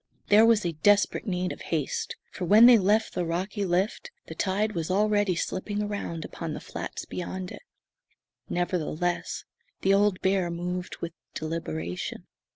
[0.29, 4.71] There was desperate need of haste, for when they left the rocky lift the tide
[4.73, 7.61] was already slipping around upon the flats beyond it.
[8.49, 9.43] Nevertheless,
[9.81, 12.25] the old bear moved with deliberation.